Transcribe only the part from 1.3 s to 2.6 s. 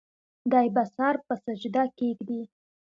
سجده کيږدي